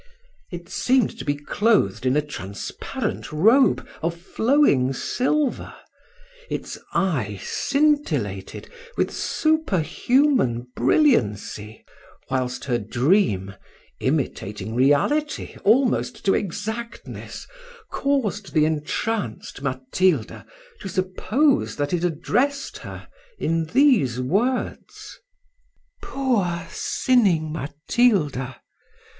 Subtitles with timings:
[0.49, 5.75] It seemed to be clothed in a transparent robe of flowing silver:
[6.49, 8.67] its eye scintillated
[8.97, 11.85] with super human brilliancy,
[12.31, 13.53] whilst her dream,
[13.99, 17.45] imitating reality almost to exactness,
[17.91, 20.47] caused the entranced Matilda
[20.79, 23.07] to suppose that it addressed her
[23.37, 25.19] in these words:
[26.01, 28.59] "Poor sinning Matilda!